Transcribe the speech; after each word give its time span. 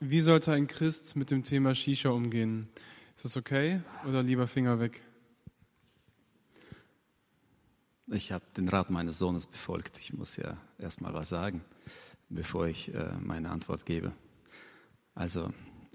wie 0.00 0.20
sollte 0.20 0.52
ein 0.52 0.66
Christ 0.66 1.16
mit 1.16 1.30
dem 1.30 1.42
Thema 1.42 1.74
Shisha 1.74 2.10
umgehen? 2.10 2.68
Ist 3.14 3.24
das 3.24 3.36
okay 3.36 3.80
oder 4.06 4.22
lieber 4.22 4.46
Finger 4.46 4.78
weg? 4.78 5.02
Ich 8.08 8.30
habe 8.30 8.44
den 8.56 8.68
Rat 8.68 8.90
meines 8.90 9.18
Sohnes 9.18 9.46
befolgt. 9.46 9.98
Ich 9.98 10.12
muss 10.12 10.36
ja 10.36 10.56
erst 10.78 11.00
mal 11.00 11.12
was 11.14 11.28
sagen, 11.28 11.64
bevor 12.28 12.66
ich 12.66 12.94
äh, 12.94 13.12
meine 13.20 13.50
Antwort 13.50 13.84
gebe. 13.84 14.12
Also, 15.14 15.50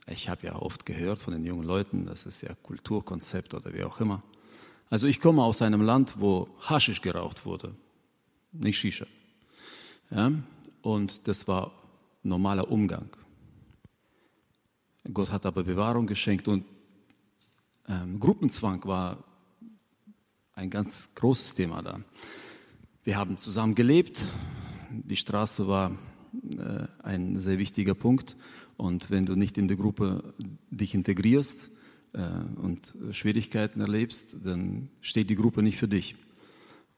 ich 0.08 0.28
habe 0.28 0.48
ja 0.48 0.56
oft 0.56 0.86
gehört 0.86 1.20
von 1.20 1.34
den 1.34 1.46
jungen 1.46 1.64
Leuten, 1.64 2.08
das 2.08 2.26
ist 2.26 2.42
ja 2.42 2.54
Kulturkonzept 2.64 3.54
oder 3.54 3.74
wie 3.74 3.84
auch 3.84 4.02
immer. 4.02 4.24
Also, 4.90 5.08
ich 5.08 5.22
komme 5.22 5.44
aus 5.44 5.62
einem 5.62 5.82
Land, 5.82 6.16
wo 6.20 6.50
Haschisch 6.60 7.02
geraucht 7.02 7.46
wurde, 7.46 7.76
nicht 8.52 8.80
Shisha. 8.80 9.06
Ja? 10.10 10.32
Und 10.82 11.28
das 11.28 11.48
war 11.48 11.72
normaler 12.24 12.70
Umgang. 12.70 13.10
Gott 15.12 15.32
hat 15.32 15.46
aber 15.46 15.64
Bewahrung 15.64 16.06
geschenkt 16.06 16.48
und 16.48 16.66
ähm, 17.88 18.20
Gruppenzwang 18.20 18.86
war 18.86 19.24
ein 20.54 20.70
ganz 20.70 21.16
großes 21.16 21.56
Thema 21.56 21.82
da. 21.82 22.00
Wir 23.04 23.18
haben 23.18 23.38
zusammen 23.38 23.74
gelebt. 23.74 24.24
Die 24.92 25.16
Straße 25.16 25.68
war 25.68 25.92
äh, 26.58 26.86
ein 27.02 27.40
sehr 27.40 27.58
wichtiger 27.58 27.96
Punkt. 27.96 28.38
Und 28.78 29.10
wenn 29.10 29.26
du 29.26 29.36
nicht 29.36 29.58
in 29.58 29.68
der 29.68 29.78
Gruppe 29.78 30.36
dich 30.70 30.94
integrierst 30.94 31.72
äh, 32.14 32.20
und 32.62 32.94
Schwierigkeiten 33.12 33.82
erlebst, 33.82 34.38
dann 34.44 34.90
steht 35.02 35.32
die 35.32 35.36
Gruppe 35.36 35.64
nicht 35.64 35.80
für 35.80 35.88
dich. 35.88 36.16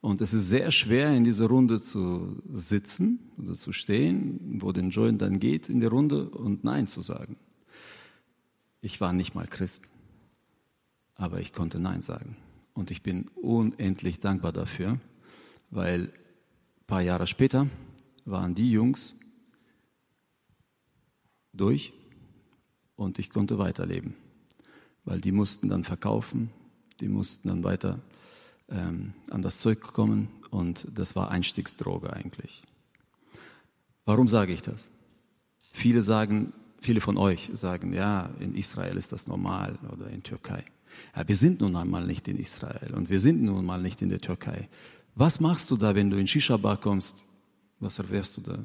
Und 0.02 0.20
es 0.20 0.34
ist 0.34 0.50
sehr 0.50 0.72
schwer, 0.72 1.16
in 1.16 1.23
dieser 1.23 1.45
Runde 1.45 1.80
zu 1.80 2.42
sitzen 2.54 3.31
oder 3.38 3.54
zu 3.54 3.72
stehen, 3.72 4.59
wo 4.59 4.73
den 4.73 4.90
Joint 4.90 5.22
dann 5.22 5.40
geht 5.40 5.70
in 5.70 5.80
der 5.80 5.92
Runde 5.92 6.30
und 6.30 6.66
Nein 6.66 6.88
zu 6.88 7.02
sagen. 7.02 7.38
Ich 8.86 9.00
war 9.00 9.14
nicht 9.14 9.34
mal 9.34 9.48
Christ, 9.48 9.90
aber 11.16 11.39
ich 11.39 11.53
konnte 11.53 11.80
Nein 11.80 12.02
sagen. 12.02 12.36
Und 12.73 12.92
ich 12.92 13.02
bin 13.02 13.30
unendlich 13.34 14.20
dankbar 14.20 14.52
dafür, 14.52 15.00
weil 15.70 16.02
ein 16.02 16.86
paar 16.86 17.00
Jahre 17.00 17.26
später 17.26 17.67
waren 18.26 18.56
die 18.56 18.72
Jungs 18.72 19.16
durch 21.54 21.94
und 22.98 23.20
ich 23.20 23.30
konnte 23.30 23.58
weiterleben, 23.58 24.16
weil 25.06 25.22
die 25.22 25.31
mussten 25.31 25.70
dann 25.70 25.86
verkaufen, 25.86 26.52
die 27.00 27.08
mussten 27.08 27.48
dann 27.48 27.64
weiter 27.64 28.02
ähm, 28.67 29.14
an 29.30 29.42
das 29.42 29.59
Zeug 29.59 29.80
kommen 29.80 30.28
und 30.52 30.89
das 30.94 31.16
war 31.16 31.31
Einstiegsdroge 31.31 32.11
eigentlich. 32.11 32.64
Warum 34.04 34.28
sage 34.28 34.52
ich 34.52 34.61
das? 34.61 34.92
Viele 35.72 36.04
sagen, 36.04 36.52
viele 36.84 37.02
von 37.02 37.17
euch 37.17 37.50
sagen, 37.53 37.94
ja, 37.94 38.30
in 38.39 38.56
Israel 38.56 38.98
ist 38.98 39.12
das 39.12 39.28
normal 39.28 39.78
oder 39.92 40.09
in 40.09 40.23
Türkei. 40.23 40.64
Ja, 41.16 41.28
wir 41.28 41.36
sind 41.36 41.62
nun 41.62 41.76
einmal 41.76 42.06
nicht 42.06 42.28
in 42.28 42.38
Israel 42.38 42.94
und 42.94 43.09
wir 43.09 43.20
sind 43.20 43.42
nun 43.42 43.66
mal 43.66 43.81
nicht 43.81 44.02
in 44.02 44.09
der 44.09 44.20
Türkei. 44.20 44.70
Was 45.16 45.39
machst 45.39 45.72
du 45.72 45.78
da, 45.78 45.95
wenn 45.95 46.09
du 46.09 46.17
in 46.17 46.28
Shisha-Bar 46.28 46.78
kommst? 46.78 47.26
Was 47.80 48.00
erfährst 48.00 48.38
du 48.38 48.42
da? 48.42 48.59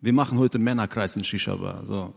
Wir 0.00 0.12
machen 0.12 0.38
heute 0.38 0.58
Männerkreis 0.58 1.16
in 1.16 1.24
Shisha-Bar. 1.24 1.84
So. 1.84 2.14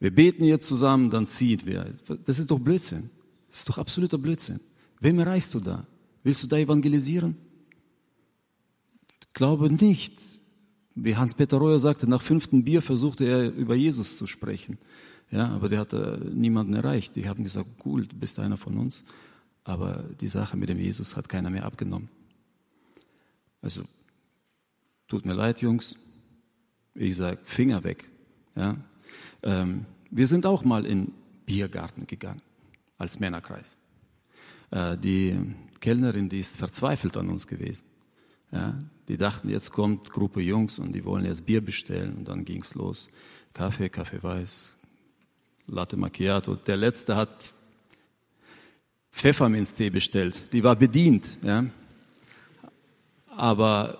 Wir 0.00 0.14
beten 0.14 0.44
jetzt 0.44 0.66
zusammen, 0.66 1.10
dann 1.10 1.26
zieht 1.26 1.66
wir. 1.66 1.86
Das 2.24 2.38
ist 2.38 2.50
doch 2.50 2.58
Blödsinn. 2.58 3.10
Das 3.50 3.60
ist 3.60 3.68
doch 3.68 3.78
absoluter 3.78 4.18
Blödsinn. 4.18 4.60
Wem 5.00 5.18
erreichst 5.18 5.52
du 5.54 5.60
da? 5.60 5.86
Willst 6.22 6.42
du 6.42 6.46
da 6.46 6.56
evangelisieren? 6.56 7.36
Glaube 9.32 9.70
nicht. 9.70 10.31
Wie 10.94 11.16
Hans-Peter 11.16 11.56
Reuer 11.56 11.78
sagte, 11.78 12.08
nach 12.08 12.22
fünften 12.22 12.64
Bier 12.64 12.82
versuchte 12.82 13.24
er 13.24 13.52
über 13.52 13.74
Jesus 13.74 14.16
zu 14.16 14.26
sprechen. 14.26 14.78
Ja, 15.30 15.48
aber 15.48 15.70
der 15.70 15.80
hatte 15.80 16.30
niemanden 16.34 16.74
erreicht. 16.74 17.16
Die 17.16 17.28
haben 17.28 17.42
gesagt, 17.42 17.68
cool, 17.86 18.06
du 18.06 18.16
bist 18.16 18.38
einer 18.38 18.58
von 18.58 18.76
uns. 18.76 19.02
Aber 19.64 20.04
die 20.20 20.28
Sache 20.28 20.56
mit 20.56 20.68
dem 20.68 20.78
Jesus 20.78 21.16
hat 21.16 21.28
keiner 21.28 21.48
mehr 21.48 21.64
abgenommen. 21.64 22.08
Also, 23.62 23.82
tut 25.08 25.24
mir 25.24 25.34
leid, 25.34 25.62
Jungs. 25.62 25.96
Ich 26.94 27.16
sage, 27.16 27.38
Finger 27.44 27.82
weg. 27.84 28.08
Ja? 28.54 28.76
Ähm, 29.42 29.86
wir 30.10 30.26
sind 30.26 30.44
auch 30.44 30.64
mal 30.64 30.84
in 30.84 31.12
Biergarten 31.46 32.06
gegangen, 32.06 32.42
als 32.98 33.18
Männerkreis. 33.18 33.76
Äh, 34.70 34.98
die 34.98 35.38
Kellnerin, 35.80 36.28
die 36.28 36.40
ist 36.40 36.58
verzweifelt 36.58 37.16
an 37.16 37.30
uns 37.30 37.46
gewesen. 37.46 37.84
Ja? 38.50 38.74
Die 39.12 39.18
dachten, 39.18 39.50
jetzt 39.50 39.72
kommt 39.72 40.10
Gruppe 40.10 40.40
Jungs 40.40 40.78
und 40.78 40.92
die 40.92 41.04
wollen 41.04 41.26
jetzt 41.26 41.44
Bier 41.44 41.60
bestellen. 41.60 42.16
Und 42.16 42.28
dann 42.28 42.46
ging 42.46 42.62
es 42.62 42.74
los. 42.74 43.10
Kaffee, 43.52 43.90
Kaffee 43.90 44.22
weiß, 44.22 44.74
Latte 45.66 45.98
Macchiato. 45.98 46.54
Der 46.54 46.78
letzte 46.78 47.14
hat 47.14 47.52
Pfefferminztee 49.12 49.90
bestellt. 49.90 50.44
Die 50.54 50.64
war 50.64 50.76
bedient. 50.76 51.36
Ja. 51.42 51.66
Aber 53.36 53.98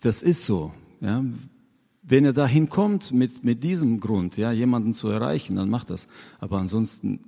das 0.00 0.24
ist 0.24 0.44
so. 0.44 0.74
Ja. 1.00 1.24
Wenn 2.02 2.24
ihr 2.24 2.32
dahin 2.32 2.68
kommt 2.68 3.12
mit, 3.12 3.44
mit 3.44 3.62
diesem 3.62 4.00
Grund, 4.00 4.36
ja, 4.36 4.50
jemanden 4.50 4.94
zu 4.94 5.06
erreichen, 5.10 5.54
dann 5.54 5.70
macht 5.70 5.90
das. 5.90 6.08
Aber 6.40 6.58
ansonsten, 6.58 7.20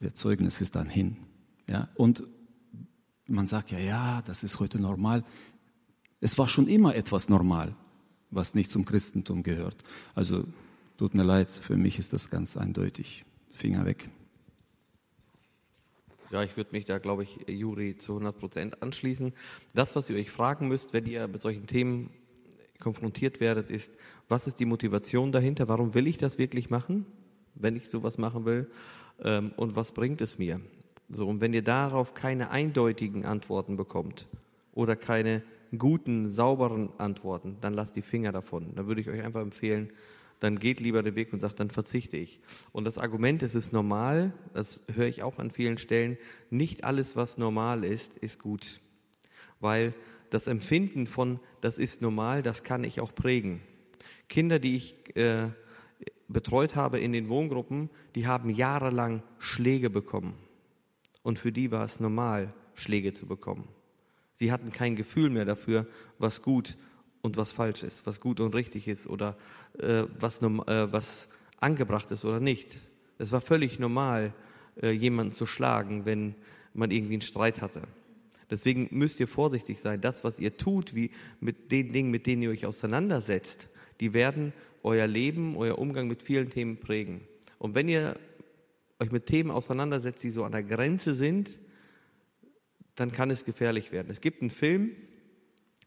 der 0.00 0.14
Zeugnis 0.14 0.60
ist 0.60 0.76
dann 0.76 0.88
hin. 0.88 1.16
Ja. 1.66 1.88
Und 1.96 2.22
man 3.34 3.46
sagt 3.46 3.70
ja, 3.70 3.78
ja, 3.78 4.22
das 4.26 4.42
ist 4.42 4.60
heute 4.60 4.78
normal. 4.78 5.24
Es 6.20 6.38
war 6.38 6.48
schon 6.48 6.68
immer 6.68 6.94
etwas 6.94 7.28
normal, 7.28 7.74
was 8.30 8.54
nicht 8.54 8.70
zum 8.70 8.84
Christentum 8.84 9.42
gehört. 9.42 9.82
Also 10.14 10.44
Tut 10.96 11.14
mir 11.14 11.24
leid, 11.24 11.50
für 11.50 11.76
mich 11.76 11.98
ist 11.98 12.12
das 12.12 12.30
ganz 12.30 12.56
eindeutig. 12.56 13.24
Finger 13.50 13.84
weg. 13.84 14.08
Ja, 16.30 16.44
ich 16.44 16.56
würde 16.56 16.70
mich 16.72 16.84
da, 16.84 16.98
glaube 16.98 17.24
ich, 17.24 17.48
Juri 17.48 17.96
zu 17.98 18.12
100 18.12 18.38
Prozent 18.38 18.82
anschließen. 18.82 19.32
Das, 19.74 19.96
was 19.96 20.08
ihr 20.08 20.16
euch 20.16 20.30
fragen 20.30 20.68
müsst, 20.68 20.92
wenn 20.92 21.06
ihr 21.06 21.26
mit 21.26 21.42
solchen 21.42 21.66
Themen 21.66 22.10
konfrontiert 22.78 23.40
werdet, 23.40 23.70
ist, 23.70 23.92
was 24.28 24.46
ist 24.46 24.60
die 24.60 24.66
Motivation 24.66 25.32
dahinter? 25.32 25.66
Warum 25.66 25.94
will 25.94 26.06
ich 26.06 26.16
das 26.16 26.38
wirklich 26.38 26.70
machen, 26.70 27.06
wenn 27.56 27.74
ich 27.74 27.88
sowas 27.88 28.16
machen 28.16 28.44
will? 28.44 28.70
Ähm, 29.20 29.52
und 29.56 29.74
was 29.74 29.92
bringt 29.92 30.20
es 30.20 30.38
mir? 30.38 30.60
So, 31.08 31.28
und 31.28 31.40
wenn 31.40 31.52
ihr 31.52 31.62
darauf 31.62 32.14
keine 32.14 32.50
eindeutigen 32.50 33.24
Antworten 33.24 33.76
bekommt 33.76 34.26
oder 34.72 34.96
keine 34.96 35.42
guten, 35.76 36.28
sauberen 36.28 36.88
Antworten, 36.98 37.56
dann 37.60 37.74
lasst 37.74 37.96
die 37.96 38.02
Finger 38.02 38.32
davon. 38.32 38.74
Dann 38.74 38.86
würde 38.86 39.00
ich 39.00 39.08
euch 39.08 39.22
einfach 39.22 39.42
empfehlen, 39.42 39.90
dann 40.40 40.58
geht 40.58 40.80
lieber 40.80 41.02
den 41.02 41.14
Weg 41.14 41.32
und 41.32 41.40
sagt, 41.40 41.60
dann 41.60 41.70
verzichte 41.70 42.16
ich. 42.16 42.40
Und 42.72 42.84
das 42.84 42.98
Argument, 42.98 43.42
es 43.42 43.54
ist 43.54 43.72
normal, 43.72 44.32
das 44.52 44.82
höre 44.94 45.06
ich 45.06 45.22
auch 45.22 45.38
an 45.38 45.50
vielen 45.50 45.78
Stellen, 45.78 46.18
nicht 46.50 46.84
alles, 46.84 47.16
was 47.16 47.38
normal 47.38 47.84
ist, 47.84 48.16
ist 48.18 48.40
gut. 48.40 48.80
Weil 49.60 49.94
das 50.30 50.46
Empfinden 50.46 51.06
von, 51.06 51.40
das 51.60 51.78
ist 51.78 52.02
normal, 52.02 52.42
das 52.42 52.62
kann 52.62 52.84
ich 52.84 53.00
auch 53.00 53.14
prägen. 53.14 53.62
Kinder, 54.28 54.58
die 54.58 54.76
ich 54.76 55.16
äh, 55.16 55.48
betreut 56.28 56.76
habe 56.76 56.98
in 56.98 57.12
den 57.12 57.28
Wohngruppen, 57.28 57.88
die 58.14 58.26
haben 58.26 58.50
jahrelang 58.50 59.22
Schläge 59.38 59.90
bekommen. 59.90 60.34
Und 61.24 61.40
für 61.40 61.50
die 61.50 61.72
war 61.72 61.84
es 61.84 61.98
normal, 61.98 62.52
Schläge 62.74 63.14
zu 63.14 63.26
bekommen. 63.26 63.66
Sie 64.34 64.52
hatten 64.52 64.70
kein 64.70 64.94
Gefühl 64.94 65.30
mehr 65.30 65.46
dafür, 65.46 65.86
was 66.18 66.42
gut 66.42 66.76
und 67.22 67.38
was 67.38 67.50
falsch 67.50 67.82
ist, 67.82 68.06
was 68.06 68.20
gut 68.20 68.40
und 68.40 68.54
richtig 68.54 68.86
ist 68.86 69.06
oder 69.06 69.36
äh, 69.78 70.04
was, 70.20 70.42
äh, 70.42 70.92
was 70.92 71.30
angebracht 71.58 72.10
ist 72.10 72.26
oder 72.26 72.40
nicht. 72.40 72.78
Es 73.18 73.32
war 73.32 73.40
völlig 73.40 73.78
normal, 73.78 74.34
äh, 74.82 74.90
jemanden 74.90 75.32
zu 75.32 75.46
schlagen, 75.46 76.04
wenn 76.04 76.34
man 76.74 76.90
irgendwie 76.90 77.14
einen 77.14 77.22
Streit 77.22 77.62
hatte. 77.62 77.82
Deswegen 78.50 78.88
müsst 78.90 79.18
ihr 79.18 79.28
vorsichtig 79.28 79.80
sein. 79.80 80.02
Das, 80.02 80.24
was 80.24 80.38
ihr 80.38 80.58
tut, 80.58 80.94
wie 80.94 81.10
mit 81.40 81.72
den 81.72 81.90
Dingen, 81.90 82.10
mit 82.10 82.26
denen 82.26 82.42
ihr 82.42 82.50
euch 82.50 82.66
auseinandersetzt, 82.66 83.68
die 84.00 84.12
werden 84.12 84.52
euer 84.82 85.06
Leben, 85.06 85.56
euer 85.56 85.78
Umgang 85.78 86.06
mit 86.06 86.22
vielen 86.22 86.50
Themen 86.50 86.76
prägen. 86.76 87.22
Und 87.58 87.74
wenn 87.74 87.88
ihr 87.88 88.16
euch 89.04 89.12
mit 89.12 89.26
Themen 89.26 89.50
auseinandersetzt, 89.50 90.22
die 90.22 90.30
so 90.30 90.44
an 90.44 90.52
der 90.52 90.62
Grenze 90.62 91.14
sind, 91.14 91.58
dann 92.94 93.12
kann 93.12 93.30
es 93.30 93.44
gefährlich 93.44 93.92
werden. 93.92 94.08
Es 94.10 94.20
gibt 94.20 94.40
einen 94.40 94.50
Film, 94.50 94.92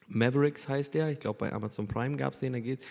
Mavericks 0.07 0.69
heißt 0.69 0.93
der, 0.93 1.09
ich 1.09 1.19
glaube 1.19 1.39
bei 1.39 1.51
Amazon 1.51 1.87
Prime 1.87 2.15
gab 2.15 2.33
es 2.33 2.39
den, 2.39 2.53
da 2.53 2.59
geht 2.59 2.83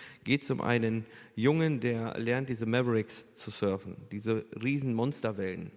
es 0.43 0.50
um 0.50 0.61
einen 0.61 1.06
Jungen, 1.34 1.81
der 1.81 2.19
lernt 2.19 2.49
diese 2.49 2.67
Mavericks 2.67 3.25
zu 3.37 3.50
surfen, 3.50 3.96
diese 4.12 4.44
riesen 4.62 4.94
Monsterwellen. 4.94 5.70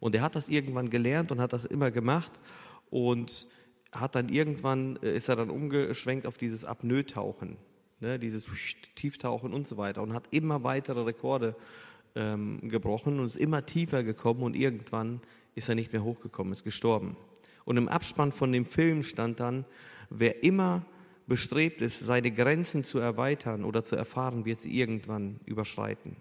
Und 0.00 0.14
er 0.14 0.22
hat 0.22 0.34
das 0.34 0.48
irgendwann 0.48 0.90
gelernt 0.90 1.30
und 1.30 1.40
hat 1.40 1.52
das 1.52 1.64
immer 1.64 1.92
gemacht 1.92 2.32
und 2.90 3.46
hat 3.92 4.16
dann 4.16 4.28
irgendwann, 4.28 4.98
äh, 5.02 5.16
ist 5.16 5.28
er 5.28 5.36
dann 5.36 5.50
umgeschwenkt 5.50 6.26
auf 6.26 6.38
dieses 6.38 6.64
Apnoe-Tauchen, 6.64 7.56
ne, 8.00 8.18
dieses 8.18 8.44
Tieftauchen 8.96 9.52
und 9.52 9.68
so 9.68 9.76
weiter 9.76 10.02
und 10.02 10.14
hat 10.14 10.24
immer 10.30 10.64
weitere 10.64 11.02
Rekorde 11.02 11.54
ähm, 12.14 12.60
gebrochen 12.68 13.18
und 13.18 13.26
ist 13.26 13.36
immer 13.36 13.64
tiefer 13.64 14.02
gekommen 14.02 14.42
und 14.42 14.54
irgendwann 14.54 15.20
ist 15.54 15.68
er 15.68 15.74
nicht 15.74 15.92
mehr 15.92 16.04
hochgekommen, 16.04 16.52
ist 16.52 16.64
gestorben. 16.64 17.16
Und 17.64 17.76
im 17.76 17.88
Abspann 17.88 18.32
von 18.32 18.52
dem 18.52 18.66
Film 18.66 19.02
stand 19.02 19.40
dann, 19.40 19.64
wer 20.10 20.42
immer 20.42 20.84
bestrebt 21.26 21.82
ist, 21.82 22.00
seine 22.00 22.32
Grenzen 22.32 22.84
zu 22.84 22.98
erweitern 22.98 23.64
oder 23.64 23.84
zu 23.84 23.96
erfahren, 23.96 24.44
wird 24.44 24.60
sie 24.60 24.78
irgendwann 24.78 25.40
überschreiten. 25.46 26.16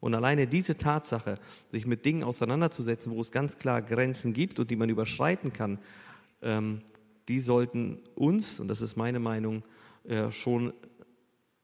Und 0.00 0.14
alleine 0.14 0.46
diese 0.46 0.76
Tatsache, 0.76 1.38
sich 1.70 1.86
mit 1.86 2.04
Dingen 2.04 2.24
auseinanderzusetzen, 2.24 3.12
wo 3.12 3.20
es 3.20 3.32
ganz 3.32 3.58
klar 3.58 3.80
Grenzen 3.80 4.32
gibt 4.32 4.60
und 4.60 4.70
die 4.70 4.76
man 4.76 4.90
überschreiten 4.90 5.52
kann, 5.52 5.78
ähm, 6.42 6.82
die 7.28 7.40
sollten 7.40 8.00
uns, 8.14 8.60
und 8.60 8.68
das 8.68 8.80
ist 8.80 8.96
meine 8.96 9.18
Meinung, 9.18 9.62
äh, 10.04 10.30
schon 10.30 10.74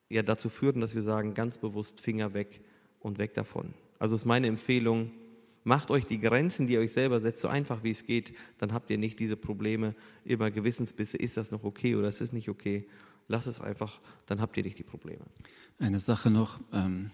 ja, 0.09 0.23
dazu 0.23 0.49
führen, 0.49 0.81
dass 0.81 0.95
wir 0.95 1.03
sagen, 1.03 1.35
ganz 1.35 1.59
bewusst 1.59 2.01
Finger 2.01 2.33
weg 2.33 2.63
und 3.01 3.19
weg 3.19 3.35
davon. 3.35 3.75
Also 3.99 4.15
ist 4.15 4.25
meine 4.25 4.47
Empfehlung, 4.47 5.11
macht 5.65 5.91
euch 5.91 6.07
die 6.07 6.21
Grenzen, 6.21 6.67
die 6.67 6.75
ihr 6.75 6.81
euch 6.81 6.93
selber 6.93 7.21
setzt, 7.21 7.41
so 7.43 7.49
einfach 7.49 7.83
wie 7.83 7.91
es 7.91 8.05
geht, 8.05 8.35
dann 8.59 8.73
habt 8.73 8.91
ihr 8.91 8.99
nicht 8.99 9.19
diese 9.19 9.37
Probleme, 9.37 9.95
immer 10.25 10.51
Gewissensbisse, 10.51 11.17
ist 11.17 11.37
das 11.37 11.51
noch 11.51 11.65
okay 11.65 11.97
oder 11.97 12.09
ist 12.09 12.21
es 12.21 12.33
nicht 12.33 12.49
okay. 12.49 12.89
Lasst 13.29 13.47
es 13.47 13.61
einfach, 13.61 14.01
dann 14.27 14.41
habt 14.41 14.57
ihr 14.57 14.63
nicht 14.63 14.79
die 14.79 14.85
Probleme. 14.85 15.25
Eine 15.79 16.01
Sache 16.01 16.31
noch, 16.31 16.61
ähm, 16.73 17.11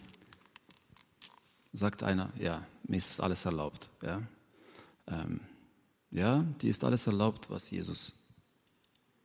sagt 1.73 2.03
einer, 2.03 2.33
ja, 2.39 2.67
mir 2.85 2.97
ist 2.97 3.21
alles 3.21 3.45
erlaubt. 3.45 3.91
Ja, 4.03 4.23
ähm, 5.09 5.41
ja 6.11 6.45
dir 6.63 6.71
ist 6.71 6.85
alles 6.85 7.07
erlaubt, 7.07 7.51
was 7.51 7.71
Jesus 7.71 8.15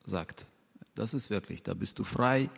sagt. 0.05 0.47
Das 0.95 1.13
ist 1.13 1.29
wirklich, 1.29 1.63
da 1.63 1.73
bist 1.73 1.97
du 1.99 2.03
frei, 2.03 2.49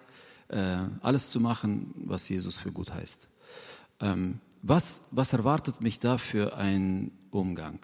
äh, 0.47 0.77
alles 1.01 1.29
zu 1.29 1.39
machen, 1.39 1.93
was 1.95 2.27
Jesus 2.29 2.57
für 2.57 2.71
gut 2.71 2.93
heißt. 2.93 3.29
Ähm, 4.03 4.39
was, 4.61 5.07
was 5.11 5.31
erwartet 5.31 5.81
mich 5.81 5.99
da 5.99 6.17
für 6.17 6.57
ein 6.57 7.11
Umgang? 7.31 7.79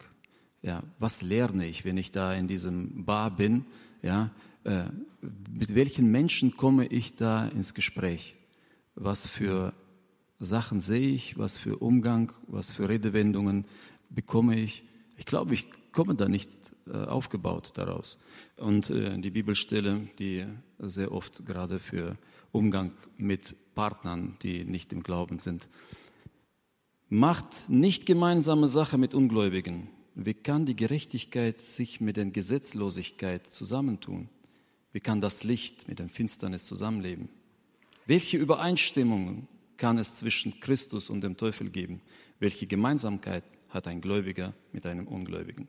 Ja, 0.61 0.83
was 0.99 1.21
lerne 1.21 1.65
ich, 1.65 1.85
wenn 1.85 1.97
ich 1.97 2.11
da 2.11 2.33
in 2.33 2.47
diesem 2.47 3.05
Bar 3.05 3.31
bin? 3.31 3.65
Ja, 4.01 4.29
äh, 4.65 4.83
mit 5.49 5.75
welchen 5.75 6.11
Menschen 6.11 6.57
komme 6.57 6.85
ich 6.87 7.15
da 7.15 7.47
ins 7.47 7.73
Gespräch? 7.73 8.35
Was 8.95 9.27
für 9.27 9.73
Sachen 10.39 10.81
sehe 10.81 11.09
ich? 11.09 11.37
Was 11.37 11.57
für 11.57 11.77
Umgang? 11.77 12.33
Was 12.47 12.71
für 12.71 12.89
Redewendungen 12.89 13.65
bekomme 14.09 14.59
ich? 14.59 14.83
Ich 15.17 15.25
glaube, 15.25 15.53
ich 15.53 15.67
komme 15.93 16.15
da 16.15 16.27
nicht 16.27 16.49
äh, 16.87 16.97
aufgebaut 16.97 17.71
daraus. 17.75 18.17
Und 18.57 18.89
äh, 18.89 19.17
die 19.17 19.31
Bibelstelle, 19.31 20.09
die 20.19 20.45
sehr 20.79 21.13
oft 21.13 21.45
gerade 21.45 21.79
für 21.79 22.17
Umgang 22.51 22.91
mit 23.17 23.55
Partnern, 23.75 24.35
die 24.41 24.65
nicht 24.65 24.91
im 24.91 25.03
Glauben 25.03 25.39
sind, 25.39 25.69
Macht 27.11 27.71
nicht 27.71 28.05
gemeinsame 28.05 28.67
Sache 28.67 28.99
mit 28.99 29.15
Ungläubigen. 29.15 29.89
Wie 30.13 30.35
kann 30.35 30.67
die 30.67 30.75
Gerechtigkeit 30.75 31.59
sich 31.59 31.99
mit 31.99 32.17
der 32.17 32.25
Gesetzlosigkeit 32.25 33.47
zusammentun? 33.47 34.29
Wie 34.91 34.99
kann 34.99 35.19
das 35.19 35.43
Licht 35.43 35.87
mit 35.87 35.97
der 35.97 36.07
Finsternis 36.07 36.67
zusammenleben? 36.67 37.29
Welche 38.05 38.37
Übereinstimmungen 38.37 39.47
kann 39.77 39.97
es 39.97 40.17
zwischen 40.17 40.59
Christus 40.59 41.09
und 41.09 41.21
dem 41.21 41.35
Teufel 41.35 41.71
geben? 41.71 42.01
Welche 42.37 42.67
Gemeinsamkeit 42.67 43.43
hat 43.69 43.87
ein 43.87 44.01
Gläubiger 44.01 44.53
mit 44.71 44.85
einem 44.85 45.07
Ungläubigen? 45.07 45.67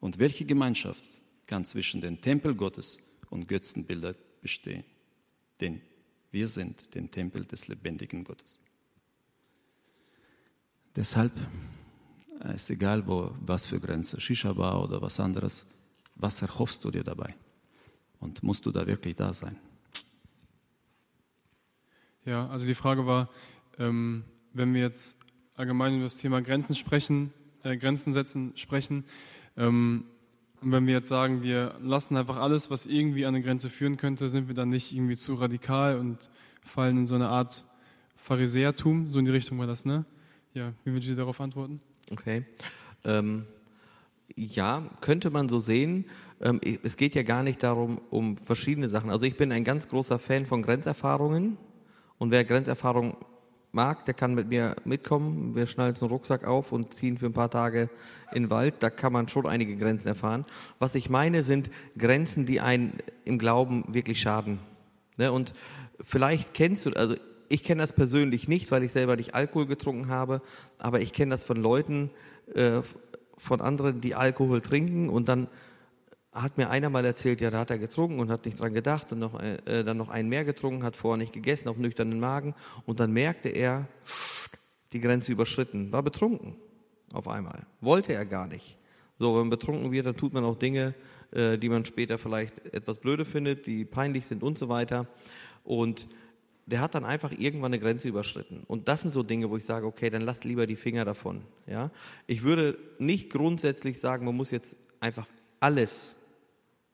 Und 0.00 0.18
welche 0.18 0.46
Gemeinschaft 0.46 1.04
kann 1.46 1.66
zwischen 1.66 2.00
dem 2.00 2.22
Tempel 2.22 2.54
Gottes 2.54 2.98
und 3.28 3.46
Götzenbildern 3.46 4.14
bestehen? 4.40 4.84
Denn 5.60 5.82
wir 6.30 6.48
sind 6.48 6.94
den 6.94 7.10
Tempel 7.10 7.44
des 7.44 7.68
lebendigen 7.68 8.24
Gottes. 8.24 8.58
Deshalb 10.96 11.32
äh, 12.42 12.54
ist 12.54 12.70
egal, 12.70 13.06
wo, 13.06 13.30
was 13.40 13.66
für 13.66 13.78
Grenze, 13.78 14.18
Shisha-Bar 14.18 14.82
oder 14.82 15.02
was 15.02 15.20
anderes, 15.20 15.66
was 16.14 16.40
erhoffst 16.40 16.84
du 16.84 16.90
dir 16.90 17.04
dabei? 17.04 17.34
Und 18.18 18.42
musst 18.42 18.64
du 18.64 18.70
da 18.70 18.86
wirklich 18.86 19.14
da 19.14 19.32
sein? 19.34 19.58
Ja, 22.24 22.48
also 22.48 22.66
die 22.66 22.74
Frage 22.74 23.06
war, 23.06 23.28
ähm, 23.78 24.24
wenn 24.54 24.72
wir 24.72 24.80
jetzt 24.80 25.18
allgemein 25.54 25.94
über 25.94 26.04
das 26.04 26.16
Thema 26.16 26.40
Grenzen 26.40 26.74
sprechen, 26.74 27.32
äh, 27.62 27.76
Grenzen 27.76 28.14
setzen 28.14 28.56
sprechen, 28.56 29.04
ähm, 29.56 30.04
und 30.62 30.72
wenn 30.72 30.86
wir 30.86 30.94
jetzt 30.94 31.08
sagen, 31.08 31.42
wir 31.42 31.76
lassen 31.82 32.16
einfach 32.16 32.38
alles, 32.38 32.70
was 32.70 32.86
irgendwie 32.86 33.26
an 33.26 33.34
eine 33.34 33.44
Grenze 33.44 33.68
führen 33.68 33.98
könnte, 33.98 34.30
sind 34.30 34.48
wir 34.48 34.54
dann 34.54 34.70
nicht 34.70 34.92
irgendwie 34.92 35.14
zu 35.14 35.34
radikal 35.34 35.98
und 35.98 36.30
fallen 36.62 36.96
in 36.96 37.06
so 37.06 37.14
eine 37.14 37.28
Art 37.28 37.66
Pharisäertum, 38.16 39.08
so 39.08 39.18
in 39.18 39.26
die 39.26 39.30
Richtung 39.30 39.58
war 39.58 39.66
das, 39.66 39.84
ne? 39.84 40.06
Ja, 40.56 40.72
wie 40.84 40.92
würdet 40.92 41.10
ihr 41.10 41.16
darauf 41.16 41.38
antworten? 41.42 41.82
Okay. 42.10 42.46
Ähm, 43.04 43.44
ja, 44.34 44.88
könnte 45.02 45.28
man 45.28 45.50
so 45.50 45.58
sehen. 45.58 46.06
Ähm, 46.40 46.62
es 46.82 46.96
geht 46.96 47.14
ja 47.14 47.24
gar 47.24 47.42
nicht 47.42 47.62
darum, 47.62 48.00
um 48.08 48.38
verschiedene 48.38 48.88
Sachen. 48.88 49.10
Also 49.10 49.26
ich 49.26 49.36
bin 49.36 49.52
ein 49.52 49.64
ganz 49.64 49.86
großer 49.86 50.18
Fan 50.18 50.46
von 50.46 50.62
Grenzerfahrungen. 50.62 51.58
Und 52.16 52.30
wer 52.30 52.42
Grenzerfahrung 52.42 53.18
mag, 53.72 54.06
der 54.06 54.14
kann 54.14 54.32
mit 54.32 54.48
mir 54.48 54.76
mitkommen. 54.86 55.54
Wir 55.54 55.66
schnallen 55.66 55.94
so 55.94 56.06
einen 56.06 56.12
Rucksack 56.12 56.46
auf 56.46 56.72
und 56.72 56.94
ziehen 56.94 57.18
für 57.18 57.26
ein 57.26 57.34
paar 57.34 57.50
Tage 57.50 57.90
in 58.32 58.44
den 58.44 58.50
Wald. 58.50 58.76
Da 58.78 58.88
kann 58.88 59.12
man 59.12 59.28
schon 59.28 59.46
einige 59.46 59.76
Grenzen 59.76 60.08
erfahren. 60.08 60.46
Was 60.78 60.94
ich 60.94 61.10
meine, 61.10 61.42
sind 61.42 61.68
Grenzen, 61.98 62.46
die 62.46 62.62
einen 62.62 62.94
im 63.26 63.38
Glauben 63.38 63.84
wirklich 63.92 64.22
schaden. 64.22 64.60
Ne? 65.18 65.30
Und 65.32 65.52
vielleicht 66.00 66.54
kennst 66.54 66.86
du, 66.86 66.92
also 66.92 67.14
ich 67.48 67.62
kenne 67.62 67.82
das 67.82 67.92
persönlich 67.92 68.48
nicht, 68.48 68.70
weil 68.70 68.82
ich 68.82 68.92
selber 68.92 69.16
nicht 69.16 69.34
Alkohol 69.34 69.66
getrunken 69.66 70.08
habe, 70.08 70.42
aber 70.78 71.00
ich 71.00 71.12
kenne 71.12 71.30
das 71.30 71.44
von 71.44 71.56
Leuten, 71.56 72.10
äh, 72.54 72.82
von 73.36 73.60
anderen, 73.60 74.00
die 74.00 74.14
Alkohol 74.14 74.60
trinken 74.60 75.08
und 75.08 75.28
dann 75.28 75.48
hat 76.32 76.58
mir 76.58 76.68
einer 76.68 76.90
mal 76.90 77.04
erzählt, 77.04 77.40
ja, 77.40 77.50
da 77.50 77.60
hat 77.60 77.70
er 77.70 77.78
getrunken 77.78 78.20
und 78.20 78.30
hat 78.30 78.44
nicht 78.44 78.60
dran 78.60 78.74
gedacht 78.74 79.12
und 79.12 79.20
noch, 79.20 79.40
äh, 79.40 79.84
dann 79.84 79.96
noch 79.96 80.08
einen 80.08 80.28
mehr 80.28 80.44
getrunken, 80.44 80.84
hat 80.84 80.96
vorher 80.96 81.16
nicht 81.16 81.32
gegessen, 81.32 81.68
auf 81.68 81.78
nüchternen 81.78 82.20
Magen 82.20 82.54
und 82.84 83.00
dann 83.00 83.12
merkte 83.12 83.48
er, 83.48 83.88
die 84.92 85.00
Grenze 85.00 85.32
überschritten, 85.32 85.92
war 85.92 86.02
betrunken 86.02 86.56
auf 87.12 87.28
einmal, 87.28 87.66
wollte 87.80 88.12
er 88.12 88.24
gar 88.24 88.46
nicht. 88.46 88.76
So, 89.18 89.32
wenn 89.32 89.42
man 89.42 89.50
betrunken 89.50 89.92
wird, 89.92 90.06
dann 90.06 90.16
tut 90.16 90.34
man 90.34 90.44
auch 90.44 90.56
Dinge, 90.56 90.94
äh, 91.32 91.56
die 91.56 91.70
man 91.70 91.84
später 91.84 92.18
vielleicht 92.18 92.64
etwas 92.74 92.98
blöde 92.98 93.24
findet, 93.24 93.66
die 93.66 93.84
peinlich 93.84 94.26
sind 94.26 94.42
und 94.42 94.58
so 94.58 94.68
weiter. 94.68 95.06
Und 95.64 96.06
der 96.66 96.80
hat 96.80 96.96
dann 96.96 97.04
einfach 97.04 97.30
irgendwann 97.30 97.72
eine 97.72 97.80
Grenze 97.80 98.08
überschritten. 98.08 98.64
Und 98.66 98.88
das 98.88 99.02
sind 99.02 99.12
so 99.12 99.22
Dinge, 99.22 99.48
wo 99.50 99.56
ich 99.56 99.64
sage, 99.64 99.86
okay, 99.86 100.10
dann 100.10 100.22
lasst 100.22 100.44
lieber 100.44 100.66
die 100.66 100.76
Finger 100.76 101.04
davon. 101.04 101.42
Ja? 101.66 101.90
Ich 102.26 102.42
würde 102.42 102.76
nicht 102.98 103.30
grundsätzlich 103.30 104.00
sagen, 104.00 104.24
man 104.26 104.36
muss 104.36 104.50
jetzt 104.50 104.76
einfach 104.98 105.26
alles 105.60 106.16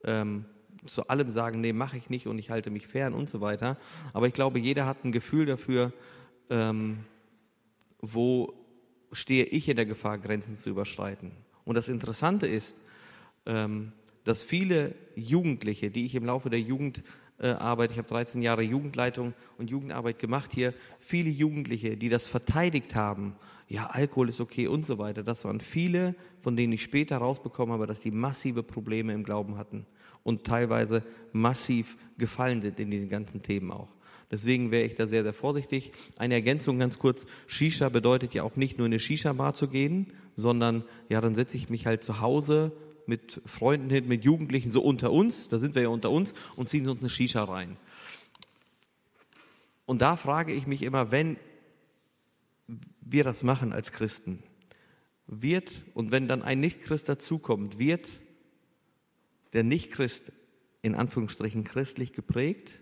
ähm, 0.04 0.44
zu 0.86 1.06
allem 1.08 1.30
sagen, 1.30 1.60
nee, 1.60 1.72
mache 1.72 1.96
ich 1.96 2.10
nicht 2.10 2.26
und 2.26 2.38
ich 2.38 2.50
halte 2.50 2.70
mich 2.70 2.86
fern 2.86 3.14
und 3.14 3.30
so 3.30 3.40
weiter. 3.40 3.78
Aber 4.12 4.26
ich 4.26 4.34
glaube, 4.34 4.58
jeder 4.58 4.84
hat 4.84 5.04
ein 5.04 5.12
Gefühl 5.12 5.46
dafür, 5.46 5.92
ähm, 6.50 6.98
wo 8.00 8.52
stehe 9.12 9.44
ich 9.44 9.68
in 9.68 9.76
der 9.76 9.86
Gefahr, 9.86 10.18
Grenzen 10.18 10.54
zu 10.54 10.70
überschreiten. 10.70 11.32
Und 11.64 11.76
das 11.76 11.88
Interessante 11.88 12.46
ist, 12.46 12.76
ähm, 13.46 13.92
dass 14.24 14.42
viele 14.42 14.94
Jugendliche, 15.14 15.90
die 15.90 16.06
ich 16.06 16.14
im 16.14 16.24
Laufe 16.24 16.50
der 16.50 16.60
Jugend 16.60 17.02
äh, 17.42 17.48
Arbeit. 17.48 17.90
Ich 17.90 17.98
habe 17.98 18.08
13 18.08 18.40
Jahre 18.40 18.62
Jugendleitung 18.62 19.34
und 19.58 19.70
Jugendarbeit 19.70 20.18
gemacht 20.18 20.52
hier. 20.54 20.72
Viele 20.98 21.28
Jugendliche, 21.28 21.96
die 21.96 22.08
das 22.08 22.28
verteidigt 22.28 22.94
haben, 22.94 23.34
ja, 23.68 23.86
Alkohol 23.86 24.28
ist 24.28 24.40
okay 24.40 24.66
und 24.66 24.84
so 24.84 24.98
weiter. 24.98 25.22
Das 25.22 25.44
waren 25.46 25.60
viele, 25.60 26.14
von 26.40 26.56
denen 26.56 26.74
ich 26.74 26.82
später 26.82 27.16
rausbekommen 27.16 27.72
habe, 27.72 27.86
dass 27.86 28.00
die 28.00 28.10
massive 28.10 28.62
Probleme 28.62 29.14
im 29.14 29.24
Glauben 29.24 29.56
hatten 29.56 29.86
und 30.22 30.44
teilweise 30.44 31.02
massiv 31.32 31.96
gefallen 32.18 32.60
sind 32.60 32.78
in 32.78 32.90
diesen 32.90 33.08
ganzen 33.08 33.40
Themen 33.42 33.70
auch. 33.70 33.88
Deswegen 34.30 34.70
wäre 34.70 34.84
ich 34.84 34.94
da 34.94 35.06
sehr, 35.06 35.22
sehr 35.22 35.34
vorsichtig. 35.34 35.92
Eine 36.16 36.34
Ergänzung 36.34 36.78
ganz 36.78 36.98
kurz. 36.98 37.26
Shisha 37.46 37.88
bedeutet 37.88 38.34
ja 38.34 38.42
auch 38.42 38.56
nicht 38.56 38.78
nur 38.78 38.86
in 38.86 38.92
eine 38.92 38.98
Shisha-Bar 38.98 39.54
zu 39.54 39.68
gehen, 39.68 40.12
sondern 40.36 40.84
ja, 41.08 41.20
dann 41.20 41.34
setze 41.34 41.56
ich 41.56 41.68
mich 41.68 41.86
halt 41.86 42.02
zu 42.02 42.20
Hause 42.20 42.72
mit 43.06 43.40
Freunden 43.46 43.90
hin, 43.90 44.08
mit 44.08 44.24
Jugendlichen, 44.24 44.70
so 44.70 44.82
unter 44.82 45.12
uns, 45.12 45.48
da 45.48 45.58
sind 45.58 45.74
wir 45.74 45.82
ja 45.82 45.88
unter 45.88 46.10
uns 46.10 46.34
und 46.56 46.68
ziehen 46.68 46.88
uns 46.88 47.00
eine 47.00 47.08
Shisha 47.08 47.44
rein. 47.44 47.76
Und 49.86 50.02
da 50.02 50.16
frage 50.16 50.52
ich 50.52 50.66
mich 50.66 50.82
immer, 50.82 51.10
wenn 51.10 51.36
wir 53.00 53.24
das 53.24 53.42
machen 53.42 53.72
als 53.72 53.92
Christen, 53.92 54.42
wird, 55.26 55.84
und 55.94 56.10
wenn 56.10 56.28
dann 56.28 56.42
ein 56.42 56.60
Nichtchrist 56.60 57.08
dazukommt, 57.08 57.78
wird 57.78 58.08
der 59.52 59.62
Nichtchrist 59.62 60.32
in 60.82 60.94
Anführungsstrichen 60.94 61.64
christlich 61.64 62.12
geprägt 62.12 62.80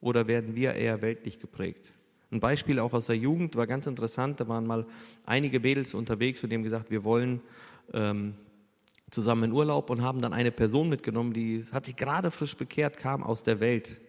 oder 0.00 0.26
werden 0.26 0.54
wir 0.54 0.74
eher 0.74 1.02
weltlich 1.02 1.38
geprägt? 1.38 1.92
Ein 2.30 2.40
Beispiel 2.40 2.78
auch 2.78 2.94
aus 2.94 3.06
der 3.06 3.16
Jugend 3.16 3.56
war 3.56 3.66
ganz 3.66 3.86
interessant. 3.86 4.40
Da 4.40 4.48
waren 4.48 4.66
mal 4.66 4.86
einige 5.26 5.60
Mädels 5.60 5.92
unterwegs 5.92 6.42
und 6.42 6.50
die 6.50 6.56
haben 6.56 6.62
gesagt, 6.62 6.90
wir 6.90 7.04
wollen 7.04 7.42
ähm, 7.92 8.34
zusammen 9.12 9.44
in 9.44 9.52
Urlaub 9.52 9.90
und 9.90 10.02
haben 10.02 10.20
dann 10.20 10.32
eine 10.32 10.50
Person 10.50 10.88
mitgenommen, 10.88 11.32
die 11.32 11.64
hat 11.70 11.86
sich 11.86 11.96
gerade 11.96 12.30
frisch 12.30 12.56
bekehrt, 12.56 12.96
kam 12.96 13.22
aus 13.22 13.42
der 13.42 13.60
Welt. 13.60 14.00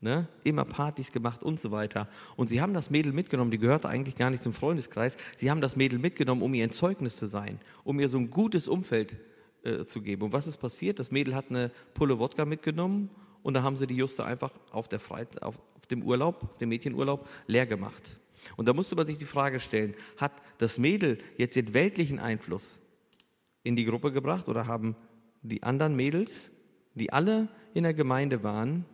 Ne? 0.00 0.28
Immer 0.44 0.64
Partys 0.64 1.10
gemacht 1.10 1.42
und 1.42 1.58
so 1.58 1.70
weiter. 1.70 2.08
Und 2.36 2.48
sie 2.48 2.60
haben 2.60 2.74
das 2.74 2.90
Mädel 2.90 3.12
mitgenommen, 3.12 3.50
die 3.50 3.58
gehörte 3.58 3.88
eigentlich 3.88 4.16
gar 4.16 4.30
nicht 4.30 4.42
zum 4.42 4.52
Freundeskreis. 4.52 5.16
Sie 5.36 5.50
haben 5.50 5.60
das 5.60 5.74
Mädel 5.74 5.98
mitgenommen, 5.98 6.42
um 6.42 6.54
ihr 6.54 6.64
ein 6.64 6.70
Zeugnis 6.70 7.16
zu 7.16 7.26
sein, 7.26 7.60
um 7.82 7.98
ihr 7.98 8.08
so 8.08 8.18
ein 8.18 8.30
gutes 8.30 8.68
Umfeld 8.68 9.16
äh, 9.64 9.86
zu 9.86 10.02
geben. 10.02 10.22
Und 10.22 10.32
was 10.32 10.46
ist 10.46 10.58
passiert? 10.58 10.98
Das 10.98 11.10
Mädel 11.10 11.34
hat 11.34 11.46
eine 11.50 11.70
Pulle 11.94 12.18
Wodka 12.18 12.44
mitgenommen 12.44 13.10
und 13.42 13.54
da 13.54 13.62
haben 13.62 13.76
sie 13.76 13.86
die 13.86 13.96
Juste 13.96 14.24
einfach 14.24 14.52
auf, 14.70 14.88
der 14.88 15.00
Freizeit, 15.00 15.42
auf, 15.42 15.58
auf 15.76 15.86
dem 15.86 16.02
Urlaub, 16.02 16.44
auf 16.44 16.58
dem 16.58 16.68
Mädchenurlaub 16.68 17.28
leer 17.46 17.66
gemacht. 17.66 18.18
Und 18.56 18.66
da 18.68 18.72
musste 18.72 18.94
man 18.94 19.06
sich 19.06 19.18
die 19.18 19.24
Frage 19.24 19.58
stellen, 19.58 19.94
hat 20.16 20.32
das 20.58 20.78
Mädel 20.78 21.18
jetzt 21.38 21.56
den 21.56 21.74
weltlichen 21.74 22.20
Einfluss 22.20 22.82
in 23.62 23.76
die 23.76 23.84
Gruppe 23.84 24.12
gebracht 24.12 24.48
oder 24.48 24.66
haben 24.66 24.96
die 25.42 25.62
anderen 25.62 25.94
Mädels, 25.96 26.50
die 26.94 27.12
alle 27.12 27.48
in 27.74 27.84
der 27.84 27.94
Gemeinde 27.94 28.42
waren, 28.42 28.84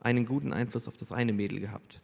einen 0.00 0.26
guten 0.26 0.52
Einfluss 0.52 0.88
auf 0.88 0.96
das 0.96 1.12
eine 1.12 1.32
Mädel 1.32 1.60
gehabt? 1.60 2.00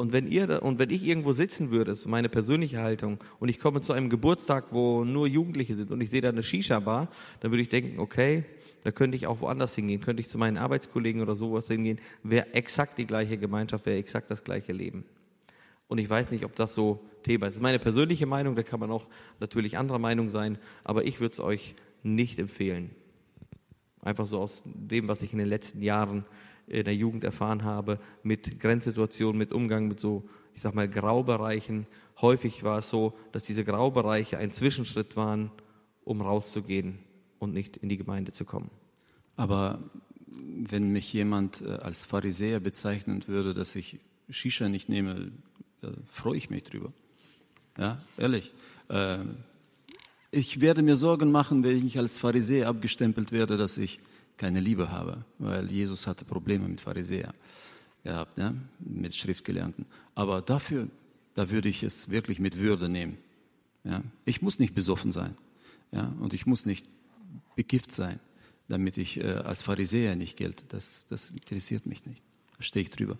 Und 0.00 0.12
wenn 0.12 0.30
ihr 0.30 0.62
und 0.62 0.78
wenn 0.78 0.90
ich 0.90 1.02
irgendwo 1.02 1.32
sitzen 1.32 1.72
würde, 1.72 1.96
so 1.96 2.08
meine 2.08 2.28
persönliche 2.28 2.80
Haltung, 2.80 3.18
und 3.40 3.48
ich 3.48 3.58
komme 3.58 3.80
zu 3.80 3.92
einem 3.92 4.08
Geburtstag, 4.08 4.66
wo 4.70 5.04
nur 5.04 5.26
Jugendliche 5.26 5.74
sind 5.74 5.90
und 5.90 6.00
ich 6.00 6.10
sehe 6.10 6.20
da 6.20 6.28
eine 6.28 6.44
Shisha-Bar, 6.44 7.08
dann 7.40 7.50
würde 7.50 7.62
ich 7.62 7.68
denken, 7.68 7.98
okay, 7.98 8.44
da 8.84 8.92
könnte 8.92 9.16
ich 9.16 9.26
auch 9.26 9.40
woanders 9.40 9.74
hingehen, 9.74 10.00
könnte 10.00 10.20
ich 10.20 10.28
zu 10.28 10.38
meinen 10.38 10.56
Arbeitskollegen 10.56 11.20
oder 11.20 11.34
sowas 11.34 11.66
hingehen, 11.66 11.98
wäre 12.22 12.54
exakt 12.54 12.96
die 12.98 13.06
gleiche 13.06 13.38
Gemeinschaft, 13.38 13.86
wäre 13.86 13.98
exakt 13.98 14.30
das 14.30 14.44
gleiche 14.44 14.72
Leben. 14.72 15.04
Und 15.88 15.98
ich 15.98 16.08
weiß 16.08 16.30
nicht, 16.30 16.44
ob 16.44 16.54
das 16.54 16.74
so 16.74 17.04
Thema 17.22 17.46
ist. 17.46 17.52
Das 17.52 17.56
ist 17.56 17.62
meine 17.62 17.78
persönliche 17.78 18.26
Meinung, 18.26 18.54
da 18.54 18.62
kann 18.62 18.78
man 18.80 18.90
auch 18.90 19.08
natürlich 19.40 19.76
anderer 19.78 19.98
Meinung 19.98 20.30
sein, 20.30 20.58
aber 20.84 21.04
ich 21.04 21.20
würde 21.20 21.32
es 21.32 21.40
euch 21.40 21.74
nicht 22.02 22.38
empfehlen. 22.38 22.90
Einfach 24.02 24.26
so 24.26 24.38
aus 24.38 24.62
dem, 24.64 25.08
was 25.08 25.22
ich 25.22 25.32
in 25.32 25.38
den 25.38 25.48
letzten 25.48 25.82
Jahren 25.82 26.24
in 26.66 26.84
der 26.84 26.94
Jugend 26.94 27.24
erfahren 27.24 27.64
habe, 27.64 27.98
mit 28.22 28.60
Grenzsituationen, 28.60 29.38
mit 29.38 29.52
Umgang 29.52 29.88
mit 29.88 29.98
so, 29.98 30.28
ich 30.54 30.60
sag 30.60 30.74
mal, 30.74 30.88
Graubereichen. 30.88 31.86
Häufig 32.20 32.62
war 32.62 32.78
es 32.78 32.90
so, 32.90 33.14
dass 33.32 33.44
diese 33.44 33.64
Graubereiche 33.64 34.38
ein 34.38 34.50
Zwischenschritt 34.50 35.16
waren, 35.16 35.50
um 36.04 36.20
rauszugehen 36.20 36.98
und 37.38 37.54
nicht 37.54 37.78
in 37.78 37.88
die 37.88 37.96
Gemeinde 37.96 38.32
zu 38.32 38.44
kommen. 38.44 38.70
Aber 39.36 39.78
wenn 40.26 40.92
mich 40.92 41.12
jemand 41.12 41.62
äh, 41.62 41.70
als 41.82 42.04
Pharisäer 42.04 42.60
bezeichnen 42.60 43.26
würde, 43.26 43.54
dass 43.54 43.74
ich 43.74 44.00
Shisha 44.28 44.68
nicht 44.68 44.88
nehme, 44.88 45.32
da 45.80 45.90
freue 46.10 46.36
ich 46.36 46.50
mich 46.50 46.64
drüber. 46.64 46.92
Ja, 47.76 48.00
ehrlich. 48.16 48.52
Äh, 48.88 49.18
ich 50.30 50.60
werde 50.60 50.82
mir 50.82 50.96
Sorgen 50.96 51.30
machen, 51.30 51.62
wenn 51.62 51.86
ich 51.86 51.98
als 51.98 52.18
Pharisäer 52.18 52.68
abgestempelt 52.68 53.32
werde, 53.32 53.56
dass 53.56 53.78
ich 53.78 54.00
keine 54.36 54.60
Liebe 54.60 54.90
habe, 54.90 55.24
weil 55.38 55.70
Jesus 55.70 56.06
hatte 56.06 56.24
Probleme 56.24 56.68
mit 56.68 56.80
Pharisäern 56.80 57.34
gehabt, 58.04 58.38
ja, 58.38 58.54
mit 58.78 59.14
Schriftgelernten. 59.14 59.86
Aber 60.14 60.42
dafür, 60.42 60.88
da 61.34 61.50
würde 61.50 61.68
ich 61.68 61.82
es 61.82 62.10
wirklich 62.10 62.38
mit 62.38 62.58
Würde 62.58 62.88
nehmen. 62.88 63.18
Ja. 63.84 64.02
Ich 64.24 64.42
muss 64.42 64.58
nicht 64.58 64.74
besoffen 64.74 65.12
sein 65.12 65.36
ja, 65.92 66.12
und 66.20 66.34
ich 66.34 66.46
muss 66.46 66.66
nicht 66.66 66.86
bekifft 67.56 67.90
sein, 67.90 68.20
damit 68.68 68.98
ich 68.98 69.18
äh, 69.18 69.32
als 69.44 69.62
Pharisäer 69.62 70.14
nicht 70.14 70.36
gelte. 70.36 70.64
Das, 70.68 71.06
das 71.06 71.30
interessiert 71.30 71.86
mich 71.86 72.04
nicht. 72.06 72.22
Da 72.56 72.62
stehe 72.62 72.82
ich 72.82 72.90
drüber. 72.90 73.18